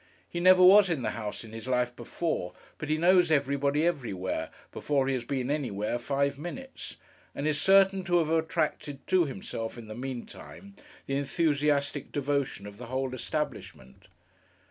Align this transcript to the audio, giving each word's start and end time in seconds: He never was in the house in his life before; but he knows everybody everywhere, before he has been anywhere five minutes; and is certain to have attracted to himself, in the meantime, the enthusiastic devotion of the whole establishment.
He 0.27 0.39
never 0.39 0.63
was 0.63 0.89
in 0.89 1.03
the 1.03 1.11
house 1.11 1.43
in 1.43 1.51
his 1.51 1.67
life 1.67 1.95
before; 1.95 2.55
but 2.79 2.89
he 2.89 2.97
knows 2.97 3.29
everybody 3.29 3.85
everywhere, 3.85 4.49
before 4.71 5.07
he 5.07 5.13
has 5.13 5.25
been 5.25 5.51
anywhere 5.51 5.99
five 5.99 6.39
minutes; 6.39 6.95
and 7.35 7.47
is 7.47 7.61
certain 7.61 8.03
to 8.05 8.17
have 8.17 8.31
attracted 8.31 9.05
to 9.05 9.25
himself, 9.25 9.77
in 9.77 9.87
the 9.87 9.93
meantime, 9.95 10.75
the 11.05 11.17
enthusiastic 11.17 12.11
devotion 12.11 12.65
of 12.65 12.79
the 12.79 12.87
whole 12.87 13.13
establishment. 13.13 14.07